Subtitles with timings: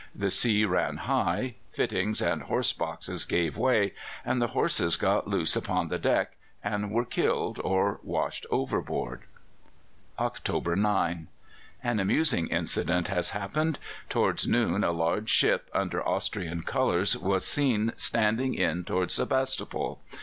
[0.15, 3.93] The sea ran high: fittings and horse boxes gave way,
[4.25, 9.21] and the horses got loose upon the deck, and were killed or washed overboard.
[10.17, 11.27] "October 9.
[11.83, 13.77] An amusing incident has happened.
[14.09, 20.01] Towards noon a large ship, under Austrian colours, was seen standing in towards Sebastopol.